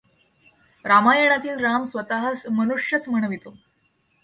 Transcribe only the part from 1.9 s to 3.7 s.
स्वतःस मनुष्यच म्हणवितो.